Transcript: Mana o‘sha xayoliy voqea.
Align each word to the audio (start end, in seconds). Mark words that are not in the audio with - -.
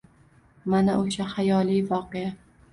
Mana 0.75 0.95
o‘sha 1.03 1.29
xayoliy 1.35 1.87
voqea. 1.95 2.37